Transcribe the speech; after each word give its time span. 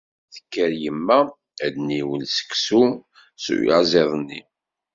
Tekker 0.33 0.71
yemma 0.83 1.19
ad 1.65 1.69
d-tniwel 1.73 2.21
seksu 2.35 2.83
s 3.43 3.45
uyaziḍ-nni. 3.53 4.41